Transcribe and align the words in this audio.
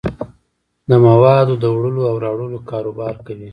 د 0.89 0.91
موادو 1.05 1.53
دوړلو 1.63 2.01
او 2.11 2.15
راوړلو 2.25 2.59
کاروبار 2.69 3.15
کوي. 3.25 3.49